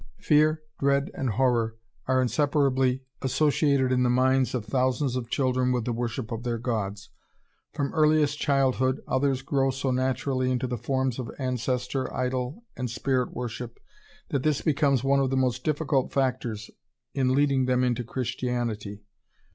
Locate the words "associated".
3.21-3.91